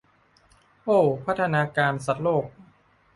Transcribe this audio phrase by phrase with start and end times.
[0.85, 2.45] โอ้ พัฒนาการสัตว์โลก